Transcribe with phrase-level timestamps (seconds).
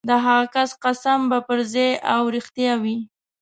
[0.07, 2.97] د هغه کس قسم به پرځای او رښتیا وي.